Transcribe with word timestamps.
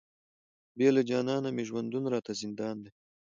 بې 0.77 0.87
له 0.95 1.01
جانانه 1.09 1.49
مي 1.55 1.63
ژوندون 1.69 2.03
راته 2.13 2.31
زندان 2.41 2.75
دی، 2.83 2.91